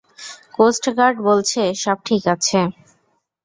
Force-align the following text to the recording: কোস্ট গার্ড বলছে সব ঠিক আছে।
কোস্ট 0.55 0.85
গার্ড 0.97 1.17
বলছে 1.27 1.61
সব 1.83 1.97
ঠিক 2.05 2.23
আছে। 2.33 2.59